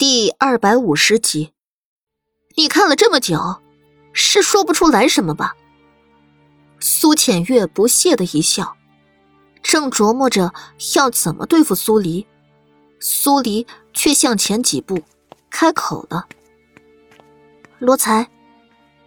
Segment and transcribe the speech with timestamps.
[0.00, 1.52] 第二百五十集，
[2.56, 3.60] 你看了这么久，
[4.14, 5.54] 是说不出来什么吧？
[6.78, 8.78] 苏浅月不屑的一笑，
[9.62, 10.54] 正琢磨着
[10.96, 12.26] 要怎么对付苏黎，
[12.98, 15.02] 苏黎却向前几步，
[15.50, 16.26] 开口了
[17.78, 18.26] ：“罗才，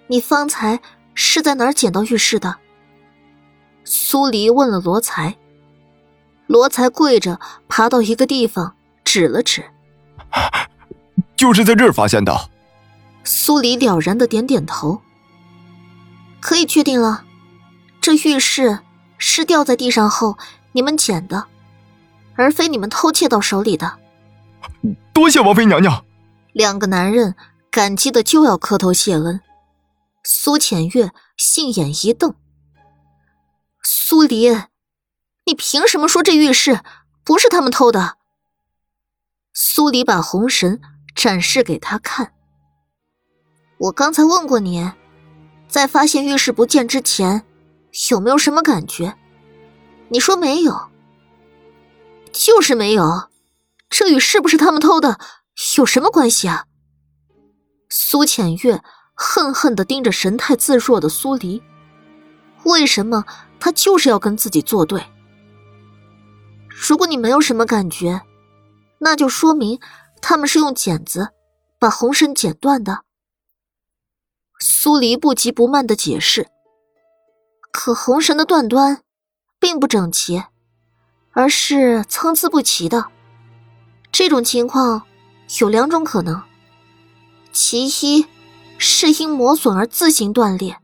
[0.05, 0.79] 你方才
[1.15, 2.57] 是在哪儿捡到玉饰的？”
[3.83, 5.35] 苏黎问了罗才。
[6.45, 9.63] 罗才跪着爬到一个地方，指了指。
[11.35, 12.49] 就是在这儿发现的。
[13.23, 15.01] 苏黎了然的点点头。
[16.39, 17.23] 可以确定了，
[18.01, 18.79] 这玉饰
[19.17, 20.37] 是掉在地上后
[20.73, 21.47] 你们捡的，
[22.35, 23.97] 而非你们偷窃到手里的。
[25.13, 26.03] 多谢王妃娘娘。
[26.51, 27.35] 两个男人
[27.71, 29.39] 感激的就要磕头谢恩。
[30.23, 32.35] 苏浅月杏眼一瞪
[33.81, 34.49] ：“苏黎，
[35.45, 36.81] 你凭什么说这玉饰
[37.23, 38.17] 不是他们偷的？”
[39.53, 40.81] 苏黎把红绳。
[41.15, 42.33] 展示给他看。
[43.77, 44.91] 我刚才问过你，
[45.67, 47.45] 在发现玉石不见之前，
[48.11, 49.15] 有没有什么感觉？
[50.09, 50.89] 你说没有，
[52.31, 53.29] 就是没有。
[53.89, 55.19] 这与是不是他们偷的
[55.77, 56.65] 有什么关系啊？
[57.89, 58.81] 苏浅月
[59.13, 61.61] 恨恨的盯着神态自若的苏黎，
[62.63, 63.25] 为什么
[63.59, 65.05] 他就是要跟自己作对？
[66.69, 68.21] 如果你没有什么感觉，
[68.99, 69.79] 那就说明。
[70.25, 71.33] 他们是用剪子
[71.77, 73.03] 把红绳剪断的。
[74.57, 76.47] 苏黎不急不慢的解释。
[77.73, 79.01] 可红绳的断端
[79.59, 80.45] 并不整齐，
[81.31, 83.07] 而是参差不齐的。
[84.13, 85.05] 这种情况
[85.59, 86.41] 有两种可能：
[87.51, 88.25] 其一
[88.77, 90.77] 是因磨损而自行断裂；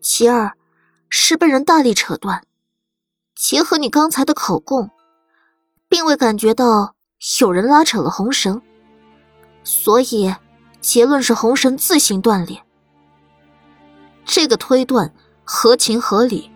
[0.00, 0.56] 其二
[1.10, 2.46] 是被人大力扯断。
[3.34, 4.90] 结合你刚才的口供，
[5.90, 6.94] 并未感觉到。
[7.40, 8.60] 有人拉扯了红绳，
[9.62, 10.34] 所以
[10.80, 12.60] 结论是红绳自行断裂。
[14.24, 16.50] 这个推断合情合理，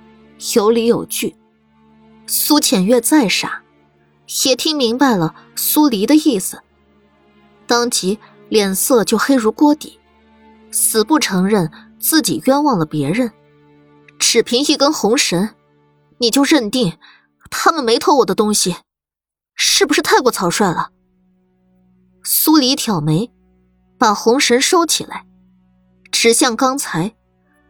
[0.54, 1.36] 有理有据。
[2.26, 3.62] 苏浅月再傻，
[4.44, 6.60] 也听明白了苏黎的意思，
[7.68, 10.00] 当即脸色就黑如锅底，
[10.72, 13.30] 死不承认自己冤枉了别人。
[14.18, 15.50] 只凭一根红绳，
[16.18, 16.98] 你就认定
[17.50, 18.74] 他们没偷我的东西？
[19.56, 20.90] 是不是太过草率了？
[22.22, 23.32] 苏黎挑眉，
[23.98, 25.24] 把红绳收起来，
[26.12, 27.16] 指向刚才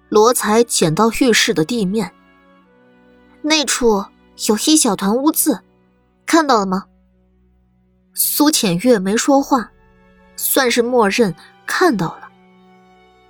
[0.08, 2.12] 罗才捡到浴室的地面，
[3.42, 4.04] 那处
[4.48, 5.60] 有一小团污渍，
[6.26, 6.86] 看到了吗？
[8.14, 9.70] 苏浅月没说话，
[10.36, 11.34] 算是默认
[11.66, 12.28] 看到了。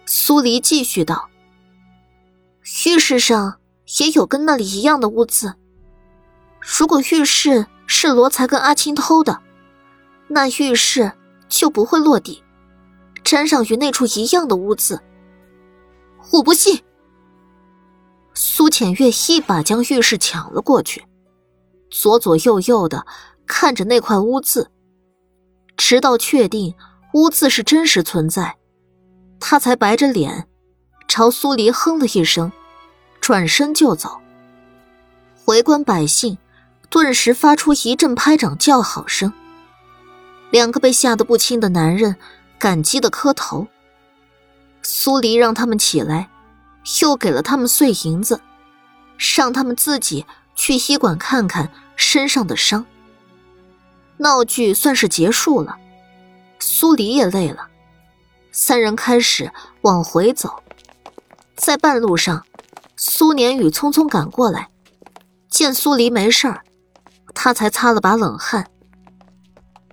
[0.06, 1.28] 苏黎继续道
[2.86, 3.58] ：“浴室上
[3.98, 5.56] 也有跟那里一样的污渍，
[6.60, 9.40] 如果浴室……”是罗才跟阿青偷的，
[10.28, 11.12] 那玉饰
[11.48, 12.42] 就不会落地，
[13.22, 15.00] 沾上与那处一样的污渍。
[16.32, 16.82] 我不信。
[18.34, 21.06] 苏浅月一把将玉饰抢了过去，
[21.90, 23.06] 左左右右的
[23.46, 24.70] 看着那块污渍，
[25.76, 26.74] 直到确定
[27.14, 28.56] 污渍是真实存在，
[29.40, 30.48] 他才白着脸
[31.08, 32.52] 朝苏黎哼了一声，
[33.20, 34.20] 转身就走。
[35.44, 36.36] 回观百姓。
[36.88, 39.32] 顿时发出一阵拍掌叫好声。
[40.50, 42.16] 两个被吓得不轻的男人
[42.58, 43.66] 感激的磕头。
[44.82, 46.30] 苏黎让他们起来，
[47.02, 48.40] 又给了他们碎银子，
[49.36, 50.24] 让他们自己
[50.54, 52.86] 去医馆看看身上的伤。
[54.18, 55.76] 闹剧算是结束了，
[56.60, 57.66] 苏黎也累了，
[58.52, 60.62] 三人开始往回走。
[61.56, 62.46] 在半路上，
[62.96, 64.68] 苏年宇匆匆赶过来，
[65.50, 66.62] 见苏黎没事儿。
[67.36, 68.66] 他才擦了把冷汗。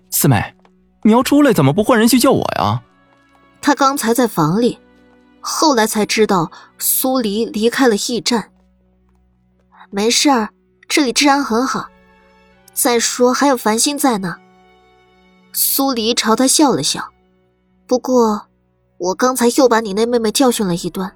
[0.10, 0.56] 四妹，
[1.04, 2.82] 你要出来怎么不换人去叫我呀？
[3.62, 4.80] 他刚才在房里，
[5.42, 6.50] 后来才知道
[6.80, 8.50] 苏黎离开了驿站。
[9.92, 10.50] 没事儿，
[10.88, 11.90] 这里治安很好。
[12.74, 14.38] 再说还有繁星在呢。
[15.52, 17.12] 苏黎朝他笑了笑。
[17.86, 18.48] 不过，
[18.98, 21.12] 我刚才又把你那妹妹教训了一顿，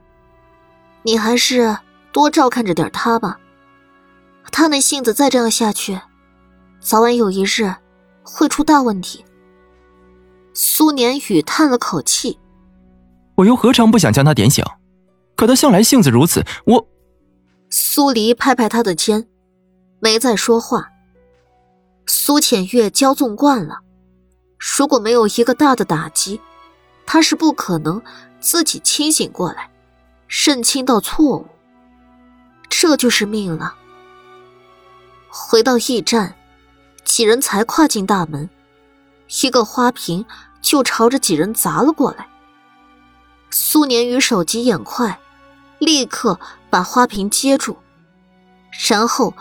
[1.03, 1.77] 你还是
[2.12, 3.39] 多照看着点她吧。
[4.51, 6.00] 她那性子再这样下去。
[6.88, 7.75] 早晚有一日，
[8.24, 9.25] 会出大问题。
[10.54, 12.39] 苏年宇叹了口气
[13.36, 14.63] ：“我又何尝不想将他点醒？
[15.36, 16.88] 可他向来性子如此，我……”
[17.69, 19.28] 苏黎拍拍他的肩，
[20.00, 20.88] 没再说话。
[22.06, 23.80] 苏浅月骄纵惯了，
[24.57, 26.40] 如果没有一个大的打击，
[27.06, 28.01] 他是不可能
[28.40, 29.69] 自己清醒过来，
[30.30, 31.45] 认清到错误。
[32.69, 33.75] 这就是命了。
[35.28, 36.33] 回到驿站。
[37.07, 38.50] 几人才跨进大门，
[39.42, 40.25] 一个花瓶
[40.62, 42.27] 就朝着几人砸了过来。
[43.50, 45.18] 苏年宇手疾眼快，
[45.80, 46.38] 立刻
[46.69, 47.77] 把花瓶接住，
[48.89, 49.33] 然后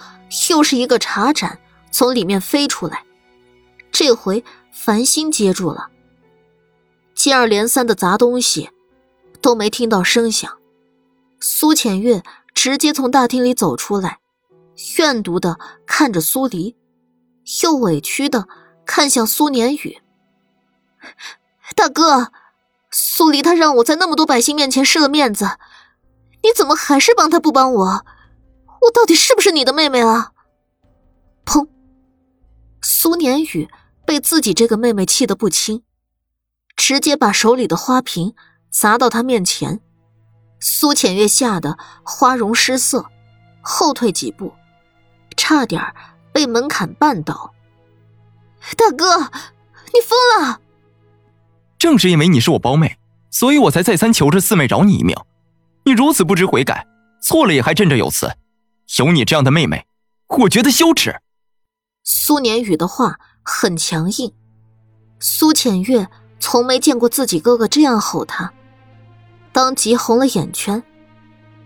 [0.48, 1.58] 又是一个茶盏
[1.90, 3.04] 从里面飞出来，
[3.90, 5.88] 这回繁星接住了。
[7.16, 8.70] 接二连三的砸东西，
[9.42, 10.56] 都没听到声响。
[11.40, 12.22] 苏浅月
[12.54, 14.20] 直接从大厅里走出来，
[14.98, 16.76] 怨毒的看着苏黎，
[17.62, 18.46] 又委屈的
[18.84, 20.00] 看向苏年宇。
[21.74, 22.32] 大哥，
[22.90, 25.58] 苏黎他让我在那么多百姓面前失了面子，
[26.42, 28.06] 你怎么还是帮他不帮我？
[28.82, 30.32] 我到底是不是你的妹妹啊？
[31.44, 31.68] 砰！
[32.82, 33.68] 苏年宇
[34.04, 35.82] 被自己这个妹妹气得不轻。
[36.76, 38.34] 直接把手里的花瓶
[38.70, 39.80] 砸到他面前，
[40.60, 43.06] 苏浅月吓得花容失色，
[43.62, 44.52] 后退几步，
[45.38, 45.94] 差点儿
[46.36, 47.54] 被门槛绊倒。
[48.76, 49.30] 大哥，
[49.94, 50.60] 你疯了！
[51.78, 52.98] 正是因为你是我胞妹，
[53.30, 55.16] 所以我才再三求着四妹饶你一命。
[55.86, 56.86] 你如此不知悔改，
[57.22, 58.36] 错了也还振振有词，
[58.98, 59.86] 有你这样的妹妹，
[60.40, 61.22] 我觉得羞耻。
[62.04, 64.34] 苏年宇的话很强硬，
[65.18, 66.06] 苏浅月。
[66.38, 68.52] 从没见过自己哥哥这样吼他，
[69.52, 70.82] 当即红了眼圈，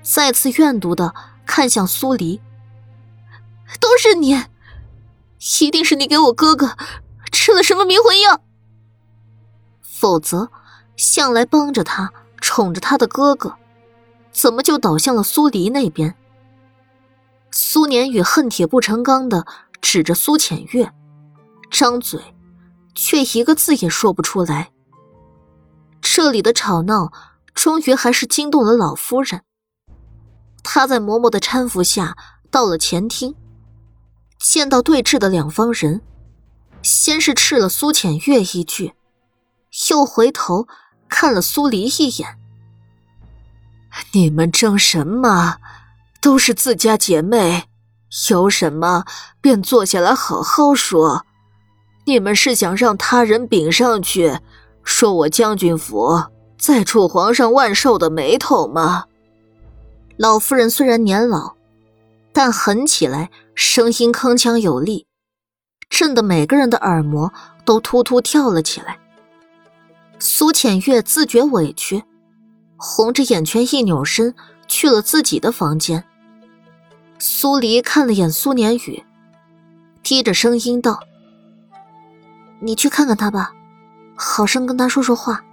[0.00, 1.12] 再次怨毒的
[1.44, 2.40] 看向苏黎。
[3.80, 4.34] 都是你，
[5.60, 6.76] 一定是你给我哥哥
[7.32, 8.40] 吃了什么迷魂药，
[9.80, 10.50] 否则
[10.96, 13.56] 向来帮着他、宠着他的哥哥，
[14.32, 16.14] 怎么就倒向了苏黎那边？
[17.50, 19.46] 苏年宇恨铁不成钢的
[19.80, 20.92] 指着苏浅月，
[21.70, 22.20] 张嘴。
[22.92, 24.72] 却一个字也说不出来。
[26.02, 27.12] 这里的吵闹，
[27.54, 29.42] 终于还是惊动了老夫人。
[30.62, 32.16] 她在嬷嬷的搀扶下
[32.50, 33.34] 到了前厅，
[34.40, 36.00] 见到对峙的两方人，
[36.82, 38.94] 先是斥了苏浅月一句，
[39.90, 40.66] 又回头
[41.08, 42.38] 看了苏黎一眼
[44.12, 45.58] ：“你们争什么？
[46.22, 47.64] 都是自家姐妹，
[48.30, 49.04] 有什么
[49.42, 51.26] 便坐下来好好说。”
[52.06, 54.38] 你们是想让他人禀上去，
[54.82, 56.24] 说我将军府
[56.58, 59.04] 在触皇上万寿的眉头吗？
[60.16, 61.54] 老夫人虽然年老，
[62.32, 63.30] 但狠起来
[63.62, 65.06] 声音铿锵有力，
[65.90, 67.30] 震得每个人的耳膜
[67.66, 68.98] 都突突跳了起来。
[70.18, 72.02] 苏浅月自觉委屈，
[72.78, 74.34] 红着眼圈一扭身
[74.66, 76.02] 去了自己的房间。
[77.18, 79.04] 苏黎看了眼苏年宇，
[80.02, 80.98] 低着声音道。
[82.62, 83.52] 你去看看他吧，
[84.16, 85.44] 好生跟他说说话。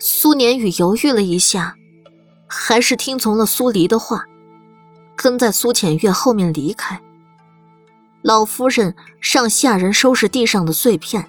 [0.00, 1.76] 苏年宇犹豫了一下，
[2.48, 4.24] 还是听从了苏黎的话，
[5.26, 7.02] 跟在苏浅月后面离开。
[8.22, 11.28] 老夫人让下人收拾地上的碎片，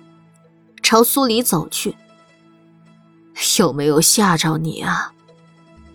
[0.84, 1.96] 朝苏黎走去。
[3.58, 5.14] 有没有吓着你啊？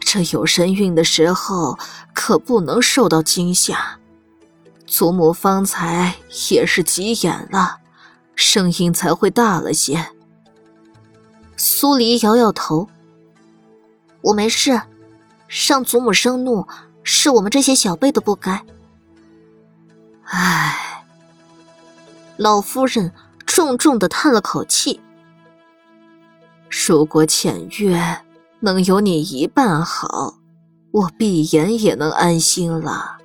[0.01, 1.79] 这有身孕的时候
[2.13, 4.01] 可不能受到惊吓。
[4.85, 6.17] 祖母方才
[6.51, 7.79] 也是急眼了。
[8.35, 10.09] 声音才会大了些。
[11.57, 12.89] 苏黎摇摇头
[14.23, 14.83] ：“我没事，
[15.69, 16.67] 让祖母生怒
[17.03, 18.65] 是我们这些小辈的不该。”
[20.25, 21.05] 唉，
[22.37, 23.13] 老夫人
[23.47, 25.01] 重重的叹了口气
[26.71, 28.21] ：“如果浅月
[28.61, 30.39] 能有你一半好，
[30.91, 33.19] 我闭眼也能安心了。”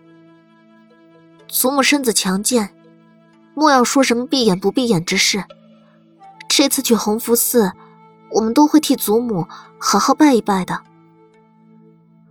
[1.47, 2.73] 祖母身子强健。
[3.59, 5.43] 莫要说什么闭眼不闭眼之事。
[6.47, 7.71] 这次去弘福寺，
[8.33, 9.47] 我们都会替祖母
[9.79, 10.79] 好好拜一拜的。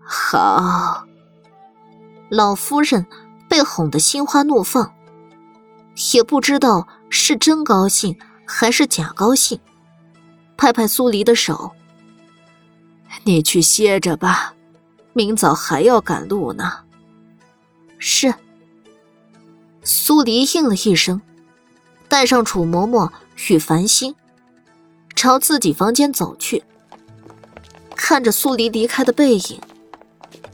[0.05, 1.05] 好，
[2.29, 3.07] 老夫人
[3.49, 4.95] 被哄得心花怒放，
[6.13, 9.61] 也不知道是真高兴还是假高兴，
[10.57, 11.73] 拍拍苏黎的手
[13.25, 14.55] ：“你去歇着吧，
[15.13, 16.81] 明早还要赶路呢。”
[17.99, 18.35] 是。
[19.83, 21.21] 苏黎应了一声，
[22.09, 23.09] 带上楚嬷嬷
[23.49, 24.17] 与繁星，
[25.15, 26.65] 朝自己房间走去。
[27.95, 29.61] 看着苏黎离开的背影，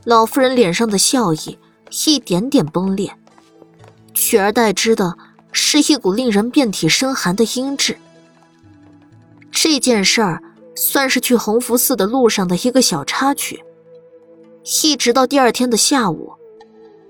[0.04, 1.58] 老夫人脸上的笑意
[2.06, 3.16] 一点点崩裂，
[4.12, 5.16] 取而代之的
[5.52, 7.96] 是一股令人遍体生寒的阴质。
[9.50, 10.42] 这件事儿
[10.74, 13.62] 算是去弘福寺的路上的一个小插曲，
[14.82, 16.32] 一直到第二天的下午，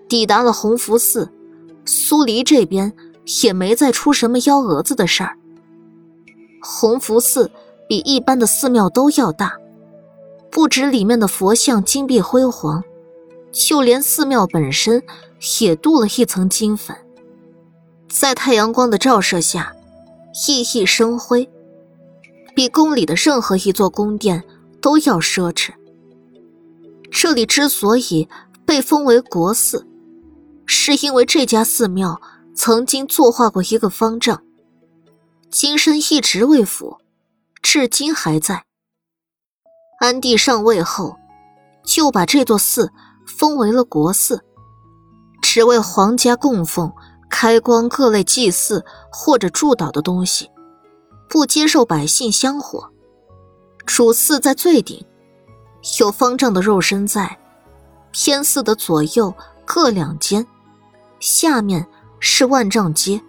[0.08, 1.32] 抵达了弘福寺。
[1.84, 2.92] 苏黎这边
[3.42, 5.37] 也没再出什么幺蛾子的事儿。
[6.61, 7.50] 弘福寺
[7.88, 9.56] 比一般的寺庙都要大，
[10.52, 12.85] 不止里面的佛像金碧辉煌，
[13.50, 15.02] 就连寺庙本身
[15.59, 16.94] 也镀了一层金粉，
[18.06, 19.75] 在太阳光的照射下，
[20.35, 21.49] 熠熠生辉，
[22.54, 24.44] 比宫里的任何一座宫殿
[24.82, 25.71] 都要奢侈。
[27.11, 28.28] 这里之所以
[28.66, 29.87] 被封为国寺，
[30.66, 32.21] 是因为这家寺庙
[32.54, 34.42] 曾经作画过一个方丈，
[35.50, 36.99] 金身一直未腐，
[37.62, 38.64] 至今还在。
[40.02, 41.16] 安帝上位后，
[41.85, 42.90] 就把这座寺
[43.25, 44.42] 封为了国寺，
[45.40, 46.92] 只为皇家供奉、
[47.30, 50.50] 开光各类祭祀或者祝祷的东西，
[51.28, 52.90] 不接受百姓香火。
[53.87, 55.06] 主寺在最顶，
[56.00, 57.38] 有方丈的肉身在，
[58.11, 59.32] 偏寺的左右
[59.64, 60.44] 各两间，
[61.21, 61.87] 下面
[62.18, 63.23] 是万丈阶。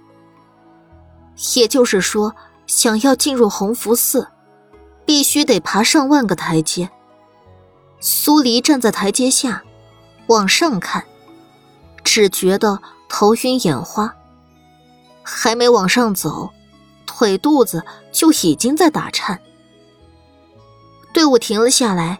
[1.55, 2.33] 也就是说，
[2.65, 4.27] 想要进入弘福寺。
[5.05, 6.89] 必须得爬上万个台阶。
[7.99, 9.63] 苏黎站在台阶下，
[10.27, 11.03] 往上看，
[12.03, 14.13] 只觉得头晕眼花。
[15.23, 16.51] 还没往上走，
[17.05, 19.39] 腿肚子就已经在打颤。
[21.13, 22.19] 队伍停了下来，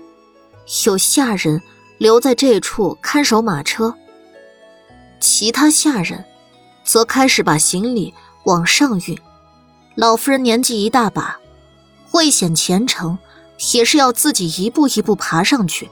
[0.86, 1.62] 有下人
[1.98, 3.94] 留在这处看守马车，
[5.20, 6.24] 其他下人
[6.86, 8.14] 则开始把行李
[8.46, 9.20] 往上运。
[9.96, 11.38] 老夫人年纪一大把。
[12.14, 13.18] 未显虔诚，
[13.74, 15.90] 也是要自己一步一步爬上去。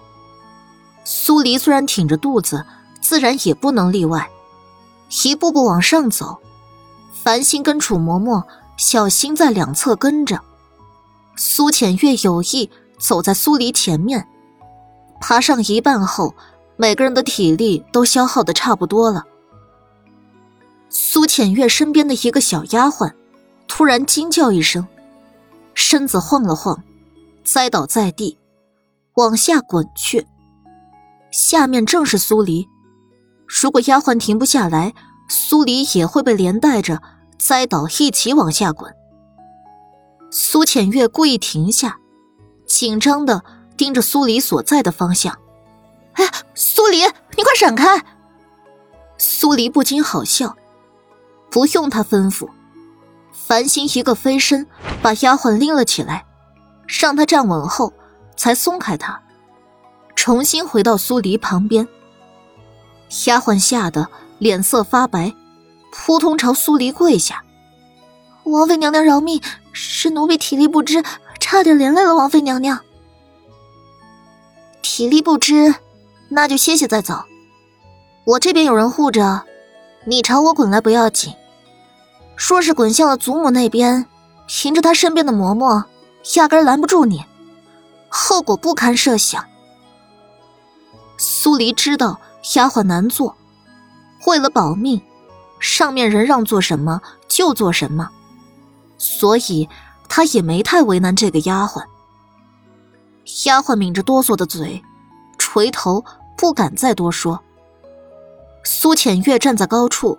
[1.04, 2.66] 苏黎虽然挺着肚子，
[3.02, 4.30] 自然也不能例外，
[5.24, 6.38] 一步步往上走。
[7.24, 8.44] 繁星跟楚嬷嬷
[8.78, 10.40] 小心在两侧跟着。
[11.36, 14.28] 苏浅月有意走在苏黎前面，
[15.20, 16.36] 爬上一半后，
[16.78, 19.26] 每个人的体力都消耗的差不多了。
[20.90, 23.12] 苏浅月身边的一个小丫鬟
[23.68, 24.88] 突然惊叫一声。
[25.74, 26.84] 身子晃了晃，
[27.44, 28.38] 栽倒在地，
[29.16, 30.28] 往下滚去。
[31.32, 32.68] 下面正是苏黎，
[33.48, 34.94] 如果丫鬟停不下来，
[35.30, 37.02] 苏黎也会被连带着
[37.40, 38.94] 栽倒，一起往下滚。
[40.30, 41.98] 苏浅月故意停下，
[42.66, 43.44] 紧张的
[43.78, 45.38] 盯着苏黎所在的方向。
[46.14, 47.00] 哎，苏黎，
[47.38, 48.04] 你快闪开！
[49.18, 50.56] 苏黎不禁好笑，
[51.50, 52.50] 不用他吩咐。
[53.52, 54.66] 繁星一个飞身，
[55.02, 56.26] 把丫鬟拎了起来，
[56.88, 57.92] 让她站稳后，
[58.38, 59.22] 才松开她，
[60.16, 61.86] 重新回到苏黎旁边。
[63.26, 64.08] 丫鬟吓得
[64.40, 65.36] 脸色发白，
[65.92, 67.44] 扑通朝苏黎跪下
[68.48, 69.42] ：“王妃娘娘饶命，
[69.74, 71.04] 是奴婢体力不支，
[71.42, 72.80] 差点连累了王妃娘娘。
[74.82, 75.76] 体力不支，
[76.30, 77.26] 那就歇歇再走，
[78.24, 79.44] 我这边有人护着，
[80.06, 81.34] 你朝我滚来不要紧。”
[82.44, 84.08] 说是滚向了祖母那边，
[84.48, 85.84] 凭着他身边的嬷嬷，
[86.36, 87.24] 压根拦不住你，
[88.10, 89.46] 后果不堪设想。
[91.20, 92.20] 苏黎知道
[92.56, 93.38] 丫鬟难做，
[94.26, 95.00] 为了保命，
[95.60, 98.10] 上面人让做什么就做什么，
[98.98, 99.70] 所以
[100.10, 101.84] 他也没太为难这个丫鬟。
[103.46, 104.84] 丫鬟抿着哆嗦的嘴，
[105.38, 106.04] 垂头
[106.36, 107.40] 不敢再多说。
[108.64, 110.18] 苏浅月站在高处，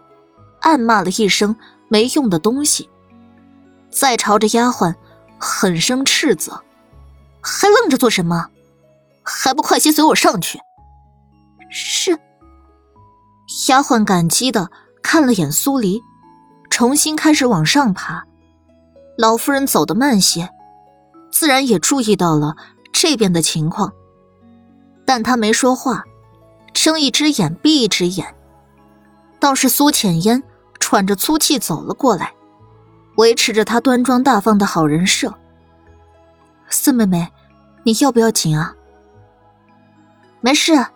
[0.60, 1.56] 暗骂了一声。
[1.92, 2.88] 没用的东西，
[3.90, 4.94] 再朝着丫鬟
[5.38, 6.64] 狠声斥责，
[7.42, 8.48] 还愣着做什么？
[9.22, 10.58] 还不快些随我上去！
[11.68, 12.18] 是。
[13.68, 14.70] 丫鬟感激的
[15.02, 16.00] 看了眼苏黎，
[16.70, 18.24] 重新开始往上爬。
[19.18, 20.48] 老夫人走得慢些，
[21.30, 22.56] 自然也注意到了
[22.90, 23.92] 这边的情况，
[25.04, 26.04] 但她没说话，
[26.72, 28.34] 睁一只眼闭一只眼。
[29.38, 30.42] 倒是苏浅烟。
[30.82, 32.34] 喘着粗气走了过来，
[33.14, 35.32] 维持着他端庄大方的好人设。
[36.68, 37.32] 四妹妹，
[37.84, 38.74] 你要不要紧啊？
[40.40, 40.88] 没事，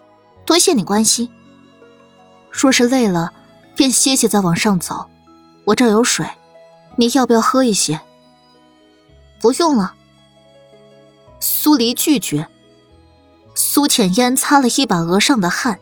[0.44, 1.30] 多谢你关心。
[2.50, 3.32] 若是累了，
[3.76, 5.08] 便歇歇再往上走。
[5.66, 6.26] 我这有水，
[6.96, 8.00] 你要不要喝一些？
[9.40, 9.94] 不用了。
[11.38, 12.48] 苏黎拒绝。
[13.54, 15.78] 苏浅烟擦了一把额上的汗。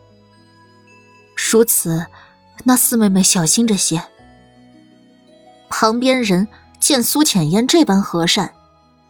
[1.51, 2.05] 如此。
[2.63, 4.01] 那四妹妹小心着些。
[5.69, 6.47] 旁边人
[6.79, 8.53] 见苏浅烟这般和善，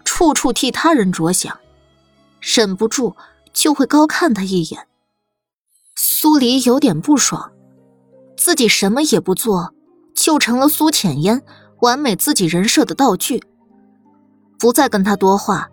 [0.04, 1.58] 处处替他人着想，
[2.42, 3.16] 忍不住
[3.54, 4.88] 就会高看他一眼。
[5.96, 7.52] 苏黎有点不爽，
[8.36, 9.74] 自己什么也不做，
[10.16, 11.42] 就成了苏浅烟
[11.82, 13.44] 完美自己人设的道具。
[14.58, 15.70] 不再跟他多话，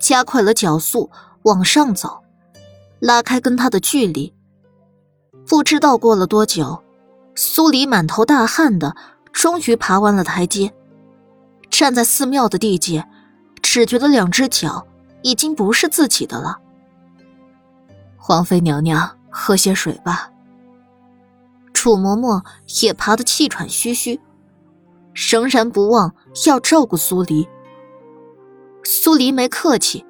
[0.00, 1.10] 加快了脚速
[1.42, 2.22] 往上走，
[2.98, 4.34] 拉开跟他的距离。
[5.46, 6.82] 不知道过了多久。
[7.38, 8.96] 苏黎满头大汗的，
[9.30, 10.72] 终于爬完了台阶，
[11.68, 13.06] 站在寺庙的地界，
[13.60, 14.86] 只觉得两只脚
[15.20, 16.56] 已经不是自己的了。
[18.16, 20.30] 皇妃娘娘，喝些水吧。
[21.74, 22.42] 楚嬷嬷
[22.82, 24.18] 也爬得气喘吁吁，
[25.12, 26.14] 仍然不忘
[26.46, 27.46] 要照顾苏黎。
[28.82, 30.06] 苏黎没客气，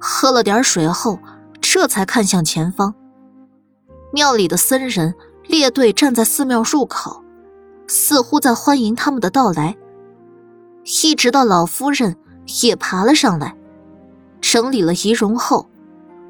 [0.00, 1.18] 喝了点水后，
[1.60, 2.94] 这才看向前方。
[4.12, 5.12] 庙里的僧人
[5.52, 7.22] 列队站在寺庙入口，
[7.86, 9.76] 似乎在欢迎他们的到来。
[11.02, 12.16] 一直到老夫人
[12.62, 13.54] 也爬了上来，
[14.40, 15.68] 整理了仪容后，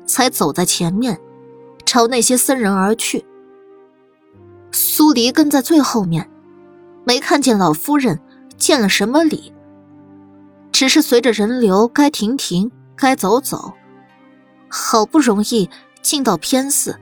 [0.07, 1.21] 才走在前面，
[1.87, 3.25] 朝那些僧人而去。
[4.73, 6.29] 苏黎跟在最后面，
[7.05, 8.19] 没看见老夫人
[8.57, 9.55] 见了什么礼。
[10.73, 13.73] 只是随着人流，该停停，该走走。
[14.69, 15.71] 好不容易
[16.03, 16.99] 进到偏寺，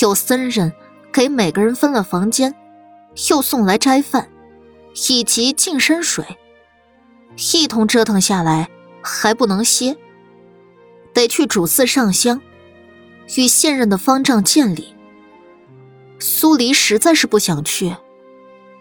[0.00, 0.72] 有僧人
[1.16, 2.54] 给每个人分了房间，
[3.30, 4.28] 又送来斋饭，
[5.08, 6.22] 以及净身水。
[7.54, 8.68] 一通折腾下来，
[9.00, 9.96] 还不能歇，
[11.14, 12.42] 得去主寺上香，
[13.38, 14.94] 与现任的方丈见礼。
[16.18, 17.96] 苏黎实在是不想去，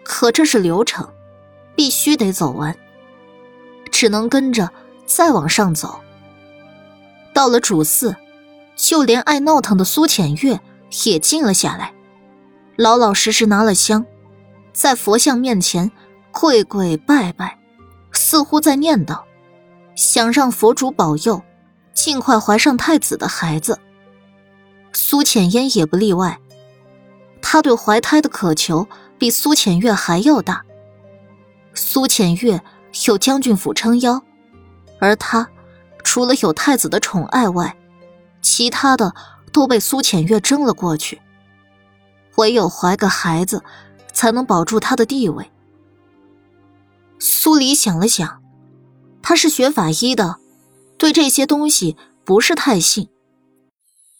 [0.04, 1.08] 可这是流程，
[1.74, 2.76] 必须得走完。
[3.90, 4.70] 只能跟着
[5.06, 6.02] 再往上走。
[7.34, 8.14] 到了主寺，
[8.76, 10.60] 就连爱闹腾的苏浅月
[11.06, 11.94] 也静了下来，
[12.76, 14.06] 老老实实拿了香，
[14.74, 15.92] 在佛像面前
[16.32, 17.60] 跪跪拜拜，
[18.12, 19.24] 似乎在念叨，
[19.96, 21.42] 想让佛主保佑，
[21.94, 23.80] 尽快怀上太子的孩子。
[24.94, 26.40] 苏浅烟也不例外，
[27.42, 30.64] 他对怀胎的渴求比苏浅月还要大。
[31.74, 32.62] 苏浅月。
[33.10, 34.22] 有将军府撑腰，
[35.02, 35.50] 而他
[36.02, 37.76] 除了有太子的宠爱外，
[38.42, 39.14] 其他的
[39.52, 41.22] 都被苏浅月争了过去。
[42.38, 43.64] 唯有怀个孩子，
[44.14, 45.52] 才能保住他的地位。
[47.20, 48.42] 苏黎想了想，
[49.22, 50.38] 他是学法医的，
[50.98, 53.10] 对这些东西不是太信。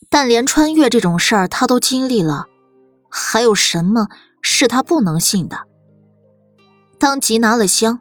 [0.10, 2.46] 但连穿越这种事儿他都经历了，
[3.10, 4.08] 还有什么
[4.42, 5.68] 是他不能信的？
[6.98, 8.00] 当即拿了香。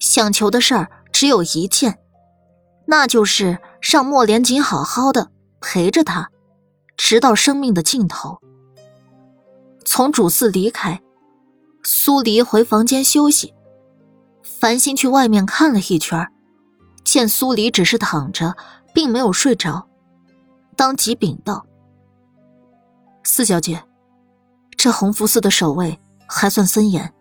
[0.00, 2.00] 想求的事儿只有一件，
[2.86, 6.28] 那就是让莫连锦好好的陪着他，
[6.96, 8.41] 直到生命的尽头。
[9.84, 11.00] 从主寺离开，
[11.82, 13.54] 苏黎回房间休息。
[14.42, 16.28] 繁星去外面看了一圈，
[17.04, 18.56] 见苏黎只是躺着，
[18.94, 19.88] 并没有睡着，
[20.76, 21.66] 当即禀道
[23.24, 23.82] ：“四小姐，
[24.76, 27.12] 这弘福寺的守卫还算森严，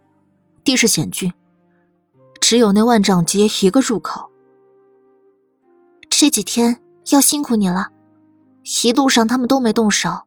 [0.63, 1.33] 地势险峻。”
[2.39, 4.29] 只有那万丈街一个入口。
[6.09, 7.89] 这几天要辛苦你了，
[8.83, 10.23] 一路上他们都没动手，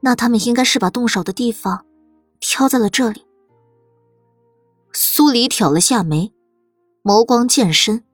[0.00, 1.84] 那他们应该是把动手的地方
[2.40, 3.26] 挑在了这里。
[4.92, 6.32] 苏黎挑了下眉，
[7.02, 8.04] 眸光渐深。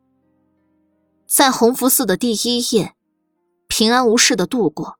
[1.26, 2.94] 在弘福寺的第一夜，
[3.66, 4.98] 平安无事的度过。